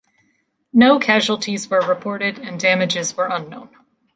[0.73, 3.69] No casualties were reported and damages were unknown.